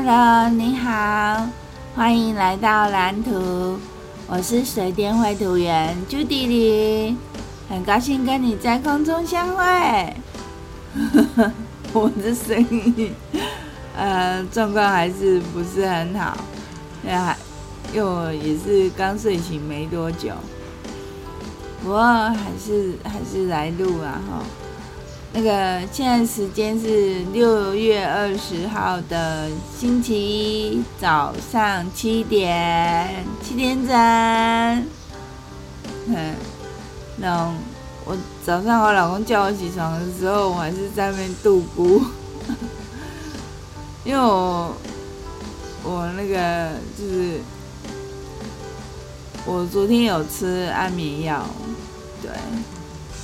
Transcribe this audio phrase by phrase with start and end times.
[0.00, 1.48] Hello，你好，
[1.96, 3.80] 欢迎来到蓝图。
[4.28, 7.16] 我是水电绘图员朱迪里，
[7.68, 10.16] 很高兴跟你在空中相会。
[11.92, 13.12] 我的声音，
[13.96, 16.38] 呃，状况还是不是很好，
[17.92, 20.30] 因为我也是刚睡醒没多久。
[21.82, 24.44] 不过还是还是来录啊哈。
[25.40, 33.94] 那个现在时间是六月二十号的星期一早上七点七点整。
[36.08, 36.34] 嗯，
[37.18, 37.54] 那
[38.04, 42.02] 我早上我老公叫我起床的时候，我还是在那边度咕，
[44.02, 44.74] 因为我
[45.84, 47.38] 我那个就是
[49.46, 51.46] 我昨天有吃安眠药，
[52.20, 52.28] 对。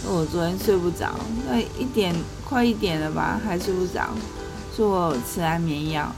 [0.06, 1.14] 我昨天睡不着，
[1.48, 4.10] 那一点快一点了吧，还睡不着，
[4.76, 6.12] 说我吃安眠药，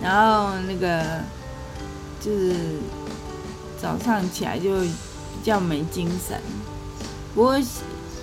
[0.00, 1.20] 然后那个
[2.20, 2.54] 就是
[3.80, 4.90] 早上起来就比
[5.42, 6.40] 较没精神。
[7.34, 7.60] 不过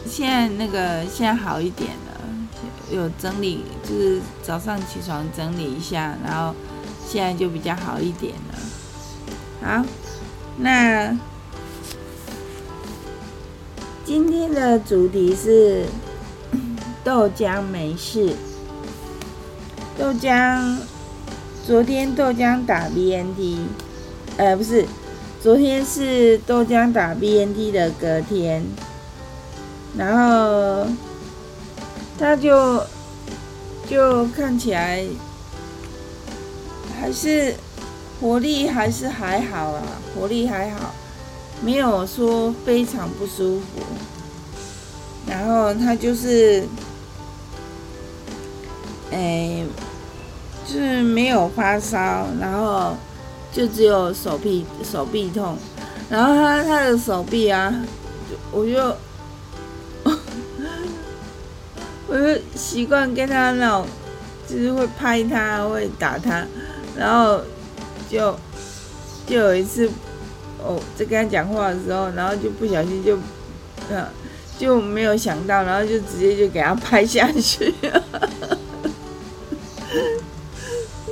[0.08, 2.22] 现在那个现在好一点了，
[2.92, 6.56] 有整理，就是早上起床整理一下，然后
[7.08, 8.60] 现在就比较好一点了。
[9.64, 9.86] 好，
[10.58, 11.16] 那。
[14.14, 15.86] 今天的主题是
[17.02, 18.36] 豆浆没事。
[19.98, 20.80] 豆浆，
[21.66, 23.60] 昨天豆浆打 BNT，
[24.36, 24.86] 呃，不是，
[25.42, 28.66] 昨天是豆浆打 BNT 的隔天，
[29.98, 30.86] 然后
[32.20, 32.84] 他就
[33.90, 35.06] 就看起来
[37.00, 37.56] 还是
[38.20, 39.82] 活力还是还好啊，
[40.14, 40.94] 活力还好。
[41.64, 43.66] 没有说非常不舒服，
[45.28, 46.64] 然后他就是，
[49.12, 49.64] 哎，
[50.66, 52.98] 就是没有发烧，然后
[53.54, 55.56] 就只有手臂手臂痛，
[56.10, 57.72] 然后他他的手臂啊，
[58.52, 58.96] 我就
[62.08, 63.86] 我就习惯跟他那种，
[64.48, 66.44] 就是会拍他，会打他，
[66.98, 67.40] 然后
[68.10, 68.36] 就
[69.28, 69.88] 就有一次。
[70.64, 73.18] 哦，在跟他讲话的时候，然后就不小心就，
[73.90, 74.06] 嗯，
[74.58, 77.74] 就没有想到，然后就直接就给他拍下去，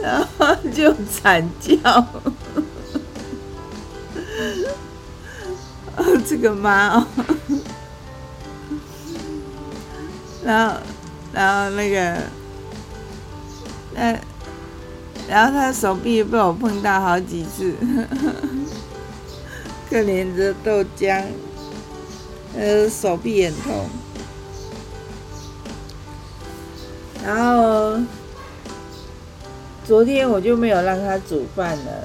[0.01, 1.77] 然后就惨叫，
[5.97, 7.05] 哦，这个妈，
[10.45, 10.75] 然后，
[11.33, 12.17] 然后那个，
[13.95, 14.17] 那，
[15.27, 17.73] 然后他的手臂被我碰到好几次。
[19.89, 21.23] 可怜的豆浆，
[22.55, 23.89] 呃，手臂很痛。
[27.25, 28.00] 然后
[29.85, 32.03] 昨天我就没有让他煮饭了，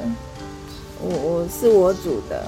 [1.01, 2.43] 我我是我煮的。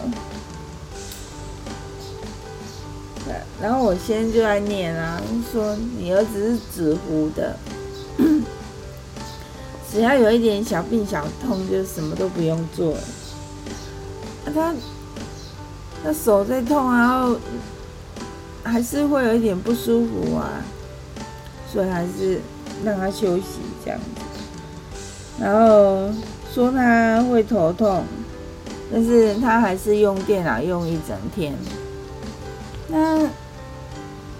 [3.60, 5.20] 然后我先就在念啊，
[5.52, 7.56] 说你儿子是纸糊的，
[9.90, 13.00] 只要有一点小病小痛，就什么都不用做了。
[14.44, 14.74] 啊，他。
[16.08, 17.36] 那手在痛，然后
[18.62, 20.62] 还是会有一点不舒服啊，
[21.68, 22.40] 所以还是
[22.84, 24.04] 让他休息这样子。
[25.40, 26.08] 然后
[26.54, 28.04] 说他会头痛，
[28.92, 31.52] 但是他还是用电脑用一整天。
[32.86, 33.28] 那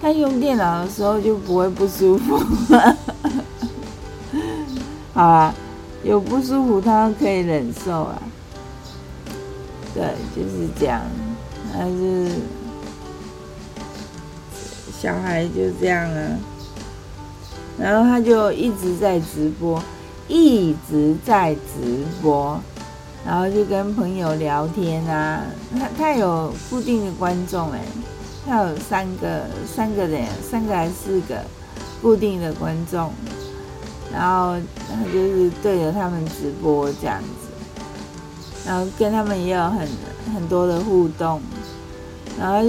[0.00, 2.38] 他用电脑的时候就不会不舒服，
[5.12, 5.53] 好啊，
[6.04, 8.22] 有不舒服他可以忍受啊。
[9.93, 11.03] 对，就是这样。
[11.72, 12.31] 还是
[15.00, 16.38] 小孩就这样啊，
[17.78, 19.82] 然后他就一直在直播，
[20.27, 22.59] 一直在直播，
[23.27, 25.43] 然后就跟朋友聊天啊。
[25.78, 27.81] 他他有固定的观众哎，
[28.47, 31.36] 他有三个三个人，三个还是四个
[32.01, 33.12] 固定的观众，
[34.12, 34.57] 然后
[34.89, 37.46] 他就是对着他们直播这样子，
[38.66, 39.89] 然后跟他们也有很
[40.34, 41.41] 很多的互动。
[42.39, 42.68] 然后就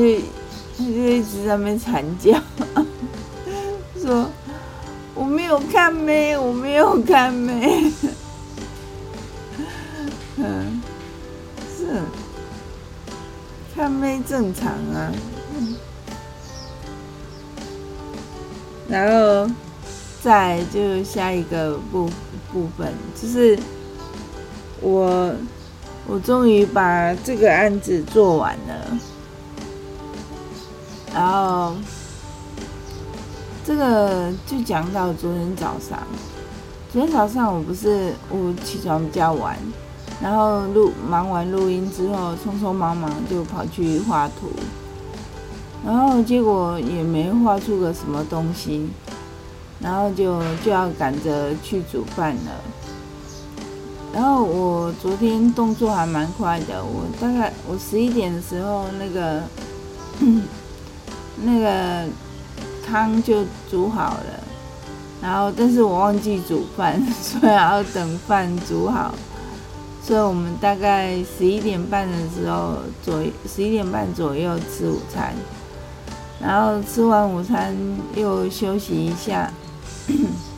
[0.77, 2.39] 就一直在那边惨叫，
[4.01, 4.29] 说
[5.15, 7.91] 我没有看妹，我没有看妹。
[10.37, 10.81] 嗯，
[11.75, 11.99] 是
[13.75, 15.11] 看妹正常啊。
[18.87, 19.49] 然后
[20.23, 22.09] 再就下一个部
[22.53, 23.59] 部分，就是
[24.79, 25.33] 我
[26.07, 28.97] 我终于把这个案子做完了。
[31.13, 31.75] 然后，
[33.65, 35.99] 这个就讲到昨天早上，
[36.91, 39.57] 昨天早上我不是我起床比较晚，
[40.21, 44.49] 然后录忙完录音之后，匆匆忙忙就跑去画图，
[45.85, 48.87] 然后结果也没画出个什么东西，
[49.79, 52.51] 然后就就要赶着去煮饭了。
[54.13, 59.43] 然后我昨天动作还蛮快的，我大概我十一点的时候那个
[61.43, 62.07] 那个
[62.85, 64.43] 汤就煮好了。
[65.19, 69.13] 然后，但是我忘记煮饭，所以要等饭煮好。
[70.03, 75.33] 所以我们大概十一点半的时候左，十一点半左右吃午餐。
[76.39, 77.75] 然后吃完午餐
[78.15, 79.51] 又休息一下，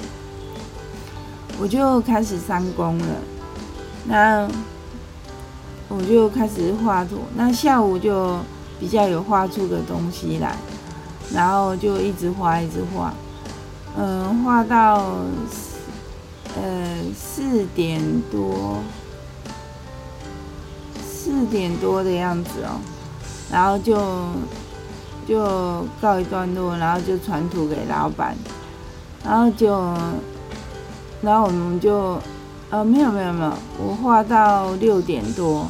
[1.58, 3.06] 我就开始上工了。
[4.10, 4.50] 那
[5.88, 7.20] 我就开始画图。
[7.36, 8.38] 那下午就
[8.80, 10.56] 比较有画出个东西来，
[11.32, 13.14] 然后就一直画，一直画。
[13.96, 15.16] 嗯，画到
[16.56, 18.02] 呃四点
[18.32, 18.78] 多，
[21.04, 22.80] 四点多的样子哦，
[23.52, 23.96] 然后就
[25.28, 28.36] 就告一段落，然后就传图给老板，
[29.24, 29.70] 然后就
[31.22, 32.18] 然后我们就
[32.70, 35.68] 呃没有没有没有，我画到六点多，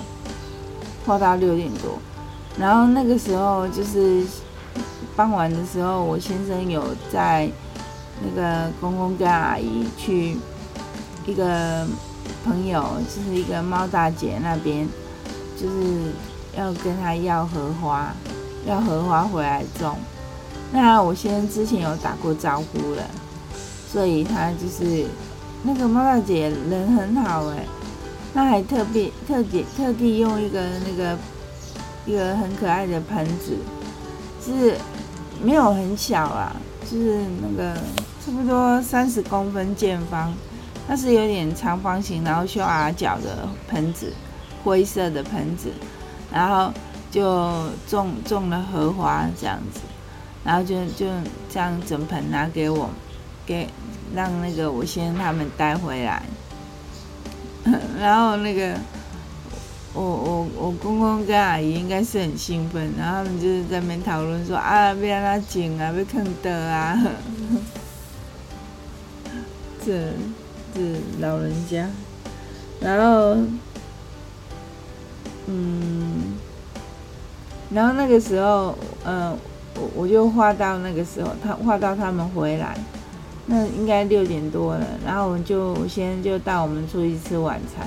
[1.05, 1.97] 画到六点多，
[2.57, 4.23] 然后那个时候就是
[5.15, 7.49] 傍晚的时候，我先生有在。
[8.21, 10.35] 那个公公跟阿姨去
[11.25, 11.87] 一个
[12.43, 14.85] 朋友，就是一个猫大姐那边，
[15.55, 16.11] 就是
[16.57, 18.13] 要跟他要荷花，
[18.67, 19.95] 要荷花回来种。
[20.73, 23.03] 那我先生之前有打过招呼了，
[23.89, 25.05] 所以他就是
[25.63, 27.65] 那个猫大姐人很好哎，
[28.33, 31.17] 她还特别特地特地用一个那个
[32.05, 33.57] 一个很可爱的盆子，
[34.43, 34.75] 是
[35.43, 36.55] 没有很小啊，
[36.89, 37.75] 就是那个。
[38.25, 40.31] 差不多三十公分见方，
[40.87, 44.13] 它是有点长方形，然后修耳角的盆子，
[44.63, 45.69] 灰色的盆子，
[46.31, 46.71] 然后
[47.09, 49.79] 就种种了荷花这样子，
[50.43, 51.07] 然后就就
[51.49, 52.89] 这样整盆拿给我，
[53.47, 53.67] 给
[54.15, 56.23] 让那个我先他们带回来，
[57.99, 58.75] 然后那个
[59.93, 66.97] 我我我公公跟阿姨应该是很兴奋，然后他们就是在那边讨论说啊，要让他剪啊，要看得啊。
[69.85, 70.11] 这
[70.75, 70.81] 这
[71.19, 71.87] 老人家，
[72.81, 73.37] 然后，
[75.47, 76.33] 嗯，
[77.71, 79.35] 然后那个时候，嗯，
[79.75, 82.77] 我我就画到那个时候，他画到他们回来，
[83.49, 87.85] 那应该六点多了，然后我们就先就带我们出去吃晚餐，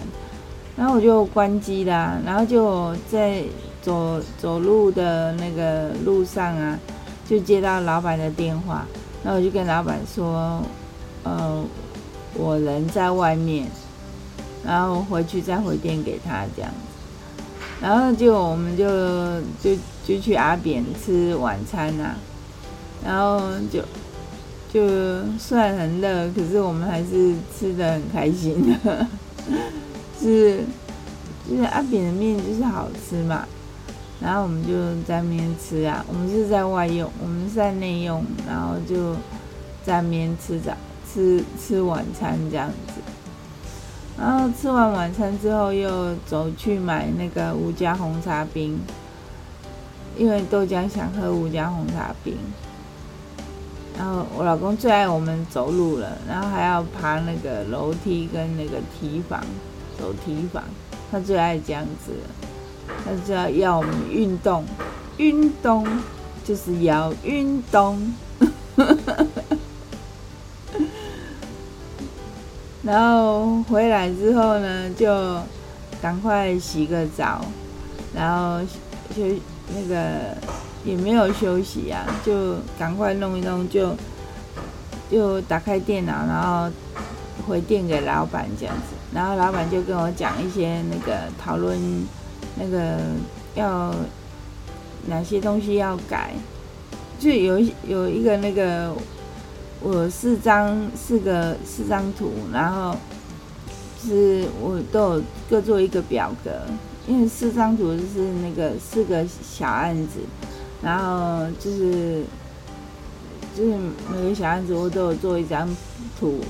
[0.77, 3.43] 然后我就关机啦，然后就在
[3.81, 6.79] 走走路的那个路上啊，
[7.27, 8.85] 就接到老板的电话，
[9.23, 10.61] 那我就跟老板说，
[11.23, 11.65] 呃。
[12.35, 13.67] 我人在外面，
[14.65, 16.71] 然后回去再回电给他这样，
[17.79, 22.17] 然后就我们就就就去阿扁吃晚餐呐、啊，
[23.05, 23.83] 然后就
[24.73, 24.81] 就
[25.39, 29.07] 虽然很热，可是我们还是吃得很开心的，
[30.19, 30.61] 是
[31.49, 33.47] 就是阿扁的面就是好吃嘛，
[34.21, 34.73] 然后我们就
[35.03, 39.15] 在那边吃啊，我们是在外用，我们是在内用，然后就
[39.85, 40.73] 在那边吃早。
[41.13, 43.03] 吃吃晚餐这样子，
[44.19, 48.81] 然后吃完晚餐之后，又走去买那个吴家红茶冰，
[50.17, 52.35] 因为豆浆想喝吴家红茶冰。
[53.97, 59.41] 然后我老公最爱我们走路了，然后还要爬那个楼梯跟那个梯房，
[59.99, 60.65] 走梯房，
[61.11, 62.13] 他最爱这样子，
[63.05, 64.65] 他就要要我们运动，
[65.19, 65.87] 运动
[66.45, 68.13] 就是要运动。
[72.83, 75.39] 然后回来之后呢，就
[76.01, 77.45] 赶快洗个澡，
[78.13, 78.61] 然后
[79.15, 79.23] 就
[79.69, 80.37] 那个
[80.85, 83.95] 也没有休息啊，就赶快弄一弄，就
[85.11, 86.71] 就打开电脑，然后
[87.47, 88.95] 回电给老板这样子。
[89.15, 91.79] 然后老板就跟我讲一些那个讨论，
[92.57, 92.99] 那个
[93.55, 93.95] 要
[95.07, 96.33] 哪些东西要改，
[97.19, 98.95] 就有有一个那个。
[99.85, 102.97] 我四张四个四张图，然后
[104.01, 106.53] 是我都有各做一个表格，
[107.09, 110.21] 因为四张图就是那个四个小案子，
[110.83, 112.25] 然后就是
[113.57, 113.77] 就是
[114.11, 115.69] 每个小案子我都有做一张
[116.19, 116.41] 图，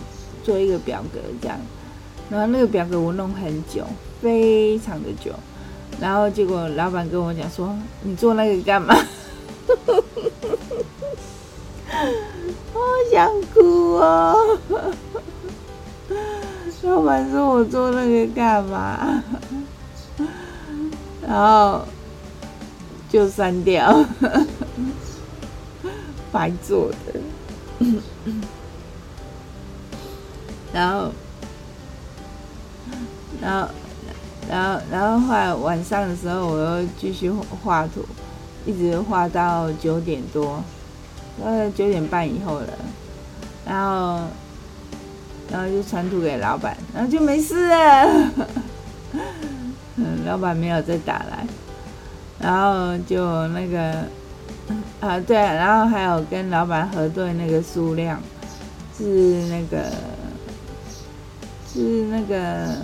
[0.42, 1.58] 做一个表格这样，
[2.30, 3.84] 然后那个表格我弄很久，
[4.20, 5.32] 非常的久，
[6.00, 8.94] 然后结果老板跟我讲说：“你做那个干嘛？”
[12.72, 12.80] 好
[13.12, 14.58] 想哭哦！
[16.82, 19.22] 老板说我做那个干嘛？
[21.22, 21.82] 然后
[23.12, 24.02] 就删掉，
[26.32, 26.96] 白做的。
[30.72, 31.12] 然后，
[33.42, 33.68] 然后，
[34.48, 38.02] 然后，然后后来晚上的时候，我又继续画图，
[38.64, 40.62] 一直画到九点多，
[41.44, 42.68] 呃九点半以后了。
[43.66, 44.22] 然后，
[45.50, 48.30] 然后就传图给老板，然后就没事了。
[49.96, 51.46] 嗯， 老板没有再打来，
[52.42, 54.04] 然后就那个，
[55.00, 58.20] 啊对，然后还有跟老板核对那个数量，
[58.98, 59.04] 是
[59.48, 59.90] 那个，
[61.72, 62.76] 是那个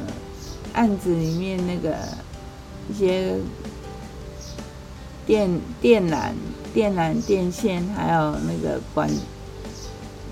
[0.72, 1.96] 案子里面那个
[2.88, 3.34] 一些
[5.26, 5.50] 电
[5.80, 6.30] 电缆、
[6.72, 9.10] 电缆电线，还有那个管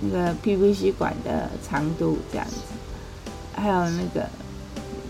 [0.00, 2.54] 那个 PVC 管的长度这样子，
[3.54, 4.26] 还有那个。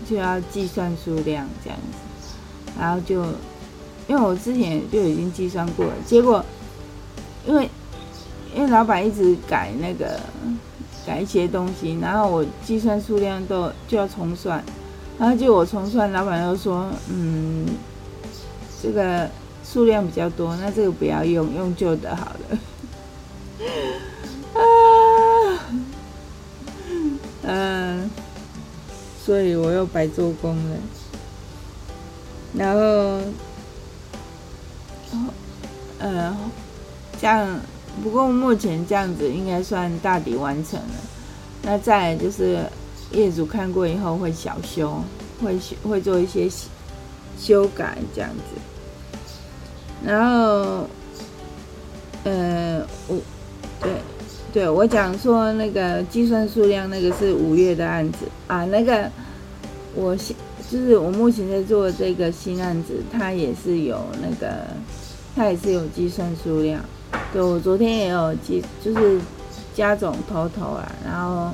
[0.09, 1.97] 就要计算数量这样子，
[2.79, 3.25] 然后就
[4.07, 6.43] 因为我之前就已经计算过了，结果
[7.45, 7.69] 因为
[8.55, 10.19] 因为老板一直改那个
[11.05, 14.63] 改一些东西，然后我计算数量都就要重算，
[15.19, 17.65] 然后就我重算，老板又说，嗯，
[18.81, 19.29] 这个
[19.63, 22.59] 数量比较多，那这个不要用，用旧的好了。
[24.61, 24.61] 啊，
[27.43, 28.09] 嗯。
[29.27, 30.77] 所以我又白做工了，
[32.53, 33.19] 然后，
[35.99, 36.35] 呃，
[37.19, 37.59] 这样，
[38.03, 40.95] 不过目前这样子应该算大抵完成了。
[41.63, 42.59] 那再来就是
[43.11, 45.03] 业主看过以后会小修，
[45.43, 46.47] 会会做一些
[47.39, 48.59] 修改这样子。
[50.05, 50.87] 然后，
[52.23, 53.17] 呃，我，
[53.81, 53.91] 对。
[54.53, 58.65] 对，我讲说那个计算数量，那个是五月的案子啊。
[58.65, 59.07] 那个
[59.93, 60.35] 我现
[60.71, 64.65] 就是我目前在做这个新案子，它也是有那个，
[65.37, 66.83] 它也是有计算数量。
[67.31, 69.21] 对，我昨天也有计，就是
[69.75, 71.51] 加总头头啊，然后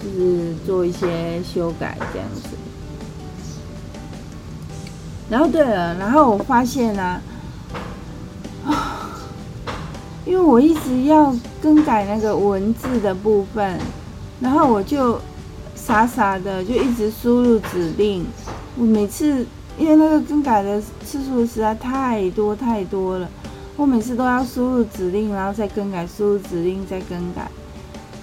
[0.00, 2.56] 就是做一些修改这样子。
[5.28, 7.20] 然后对了，然后我发现呢
[8.64, 8.94] 啊。
[10.24, 13.80] 因为我一直要更改那个文字的部分，
[14.40, 15.18] 然后我就
[15.74, 18.26] 傻傻的就一直输入指令。
[18.76, 19.46] 我每次
[19.78, 23.28] 因为那个更改的次数实在太多太多了，
[23.76, 27.48] 我每次都要输入指令，然后再更改，输入指令再更改。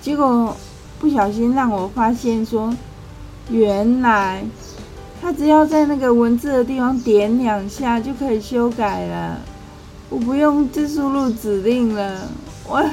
[0.02, 0.56] 结果
[1.00, 2.76] 不小心让我发现说，
[3.50, 4.44] 原来
[5.22, 9.40] 他只要在那个文字的地方点两下就可以修改了。
[10.10, 12.30] 我不用再输入指令了，
[12.68, 12.84] 我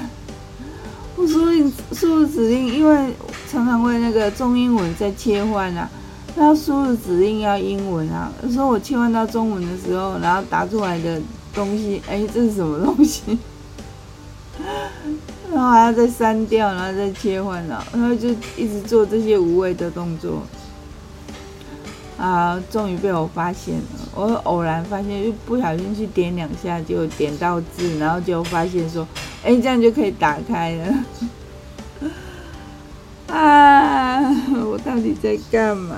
[1.17, 3.13] 我输入输入指令，因为
[3.51, 5.91] 常常会那个中英文在切换啊，
[6.37, 11.21] 要输入指令要英文啊，有时候我切换到中文的时候，然后打出来的
[11.55, 13.39] 东西，哎，这是什么东西？
[15.53, 20.43] 然后还要再删掉，然后再切换了，然后就一直做这些无谓的动作。
[22.19, 22.63] 啊！
[22.71, 23.83] 终于被我发现了。
[24.15, 29.05] 我偶然发现，就不小心去点两下，就点到字，然后就发现说
[29.43, 31.05] ：“哎，这样就可以打开了。
[33.35, 34.21] ”啊！
[34.65, 35.97] 我到底在干嘛？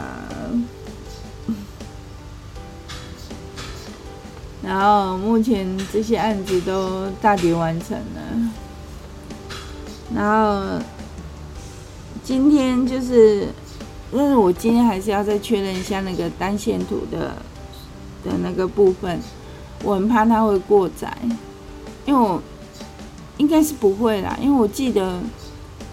[4.64, 8.52] 然后目前这些案子都大抵完成了。
[10.14, 10.82] 然后
[12.22, 13.48] 今天就是。
[14.16, 17.34] 但是我今天还是要再确认一下那个单线图的
[18.22, 19.18] 的那个部分，
[19.82, 21.12] 我很怕它会过载，
[22.06, 22.40] 因为我
[23.38, 25.18] 应该是不会啦，因为我记得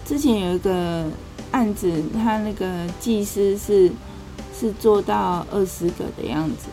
[0.06, 1.04] 之前有一个
[1.50, 3.90] 案子，他那个技师是
[4.56, 6.68] 是做到二十个的样子，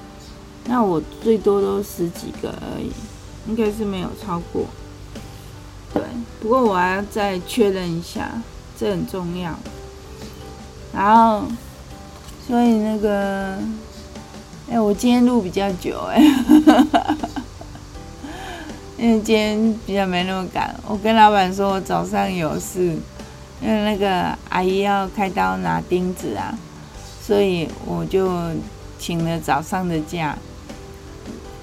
[0.72, 2.92] 那我最多都十几个而已，
[3.48, 4.66] 应该是没有超过。
[5.92, 6.04] 对，
[6.40, 8.30] 不过我还要再确认一下，
[8.78, 9.58] 这很重要。
[10.94, 11.44] 然后，
[12.48, 13.58] 所以那个，
[14.70, 16.22] 哎，我今天录比较久哎，
[18.96, 20.76] 因为今天比较没那么赶。
[20.88, 22.96] 我跟老板说我早上有事，
[23.60, 26.56] 因为那个阿姨要开刀拿钉子啊，
[27.24, 28.30] 所以我就
[29.00, 30.38] 请了早上的假，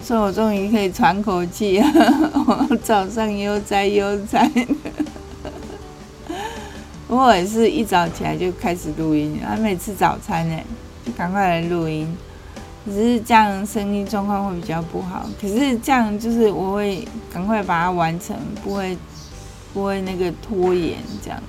[0.07, 1.83] 所以我终于可以喘口气，
[2.47, 4.49] 我早上悠哉悠哉。
[7.09, 10.57] 不过也是一早起来就开始录音，还没吃早餐呢，
[11.05, 12.17] 就赶快来录音。
[12.85, 18.97] 只是这样声音状况会比较不好，可是这样就是我会赶快把它完成，不会
[19.75, 21.43] 不会那个拖延这样。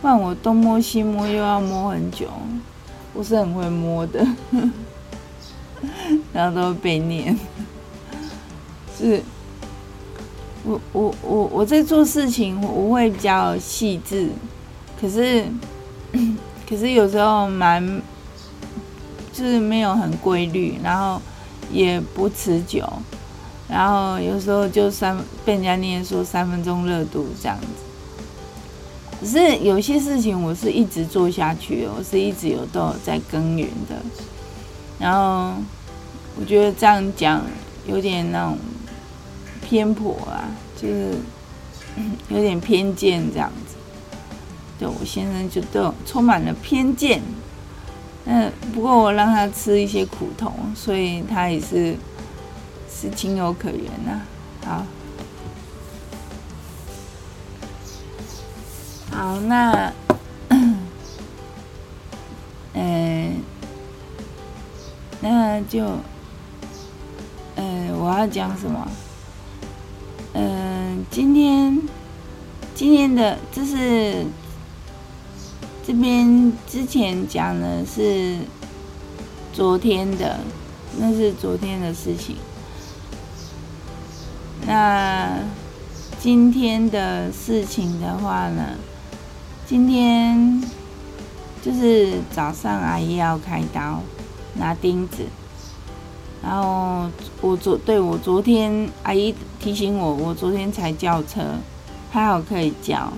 [0.00, 2.26] 不然我东摸西摸又要摸很久。
[3.14, 4.26] 不是很会摸的，
[6.32, 7.38] 然后都会被念。
[8.98, 9.22] 是，
[10.64, 14.28] 我我我我在做事情，我会比较细致，
[15.00, 15.44] 可是
[16.68, 18.00] 可是有时候蛮
[19.32, 21.20] 就是没有很规律，然后
[21.70, 22.86] 也不持久，
[23.68, 27.66] 然后有时候就三被人家念说三分钟热度这样子。
[29.20, 33.96] 可是有些事情我是一直做下去，我是一直有都有在耕耘的。
[34.98, 35.54] 然后
[36.38, 37.42] 我觉得这样讲
[37.86, 38.58] 有点那种
[39.60, 41.14] 偏颇啊，就是
[42.28, 43.76] 有点偏见这样子。
[44.78, 47.22] 对，我先生就都充满了偏见。
[48.24, 51.96] 嗯，不过我让他吃一些苦头，所以他也是
[52.88, 54.20] 是情有可原呐、
[54.64, 54.86] 好。
[59.10, 59.92] 好，那，
[62.74, 63.42] 嗯、
[65.20, 65.98] 那就，
[67.56, 68.88] 嗯、我要讲什么？
[70.34, 71.80] 嗯、今天，
[72.74, 74.24] 今天的，这是
[75.86, 78.38] 这边之前讲的是
[79.52, 80.38] 昨天的，
[80.98, 82.36] 那是昨天的事情。
[84.66, 85.40] 那
[86.20, 88.62] 今天的事情的话呢？
[89.66, 90.62] 今天
[91.62, 94.00] 就是早上，阿姨要开刀
[94.54, 95.24] 拿钉子，
[96.42, 97.08] 然后
[97.40, 101.40] 我昨对我昨天阿姨提醒我，我昨天才叫车，
[102.10, 103.12] 还好可以叫，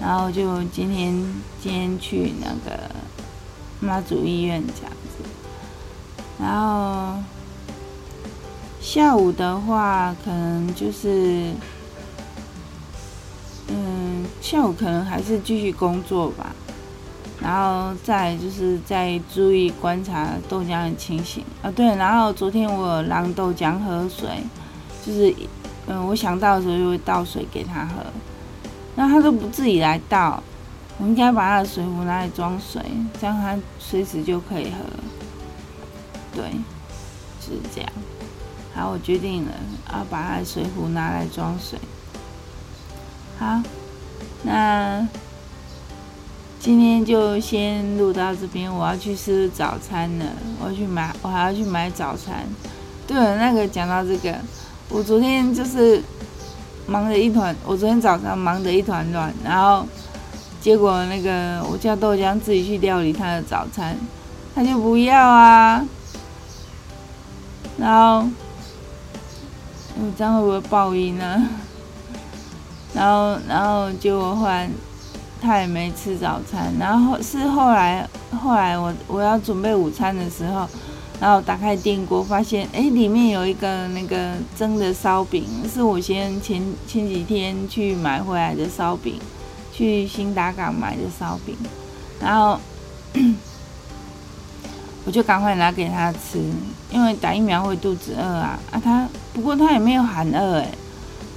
[0.00, 1.14] 然后就今天
[1.60, 2.90] 今天去那个
[3.80, 5.28] 妈祖医院这样子，
[6.40, 7.22] 然后
[8.80, 11.52] 下午的话可能就是。
[13.70, 16.56] 嗯，下午可能还是继续工作吧，
[17.40, 21.70] 然后再就是再注意观察豆浆的情形啊。
[21.70, 24.28] 对，然后昨天我让豆浆喝水，
[25.04, 25.34] 就是
[25.86, 28.04] 嗯，我想到的时候就会倒水给他喝，
[28.96, 30.42] 那他都不自己来倒，
[30.98, 32.82] 我应该把他的水壶拿来装水，
[33.20, 34.78] 这样他随时就可以喝。
[36.34, 36.44] 对，
[37.40, 37.90] 就是这样。
[38.74, 39.52] 好，我决定了，
[39.92, 41.78] 要把他的水壶拿来装水。
[43.38, 43.60] 好，
[44.42, 45.08] 那
[46.60, 48.72] 今天就先录到这边。
[48.72, 50.24] 我要去吃早餐了，
[50.60, 52.44] 我要去买，我还要去买早餐。
[53.06, 54.34] 对了，那个讲到这个，
[54.88, 56.02] 我昨天就是
[56.86, 59.86] 忙得一团，我昨天早上忙得一团乱，然后
[60.60, 63.96] 结果那个我叫豆浆自己去料理他的早餐，
[64.54, 65.84] 他就不要啊。
[67.78, 68.28] 然后，
[69.96, 71.48] 我这样会不会爆音呢？
[72.92, 74.68] 然后，然后结果后来
[75.40, 76.72] 他也没吃早餐。
[76.78, 78.08] 然后是后来，
[78.42, 80.68] 后来我我要准备午餐的时候，
[81.20, 89.18] 然后打开电锅，发现哎，里面有一个那个蒸的烧饼，是我先前前几天去买回来的烧饼，
[89.72, 91.56] 去新达港买的烧饼。
[92.20, 92.58] 然后
[95.06, 96.38] 我就赶快拿给他吃，
[96.90, 98.80] 因为打疫苗会肚子饿啊啊！
[98.82, 100.68] 他不过他也没有喊饿哎。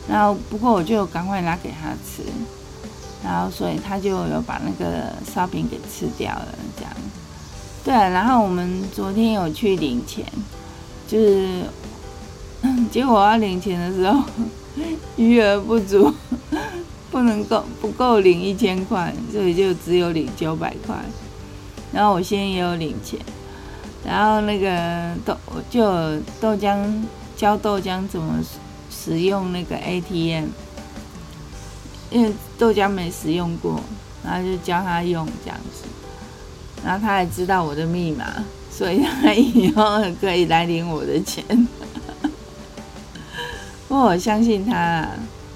[0.10, 2.24] 然后，不过我就赶快拿给他吃，
[3.24, 6.94] 然后所以他就有把那个烧饼给吃掉了，这样。
[7.84, 10.26] 对，然后我们昨天有去领钱，
[11.08, 11.64] 就是
[12.92, 14.24] 结果我要领钱的时候
[15.16, 16.14] 余额不足，
[17.12, 20.96] 不能够不够领一千块，所以就只有领九百块。
[21.92, 23.20] 然后我现在也有领钱，
[24.06, 25.36] 然后那个豆
[25.70, 25.84] 就
[26.40, 26.78] 豆浆
[27.36, 28.44] 教豆浆怎么。
[28.94, 30.46] 使用那个 ATM，
[32.12, 33.82] 因为豆浆没使用过，
[34.24, 35.86] 然后就教他用这样子，
[36.86, 38.26] 然后他还知道我的密码，
[38.70, 41.44] 所以他以后可以来领我的钱。
[43.88, 45.08] 不过我相信他，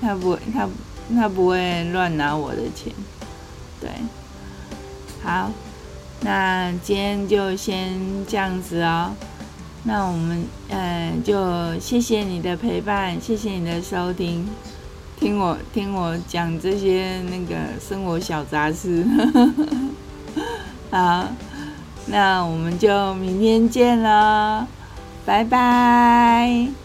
[0.02, 0.68] 他不会，他
[1.16, 2.92] 他不会乱拿我的钱。
[3.80, 3.90] 对，
[5.24, 5.52] 好，
[6.22, 9.12] 那今天就先这样子哦。
[9.84, 14.48] 那我们呃，就谢谢你的陪伴，谢谢你的收听，
[15.26, 19.04] 听我听我讲这些那个生活小杂事。
[20.92, 21.28] 好，
[22.06, 24.68] 那我们就明天见了，
[25.26, 26.85] 拜拜。